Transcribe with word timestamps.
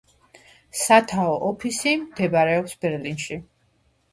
სათავო 0.83 1.35
ოფისი 1.49 1.93
მდებარეობს 2.07 2.75
ბერლინში. 2.87 3.39